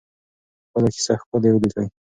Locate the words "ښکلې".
1.21-1.49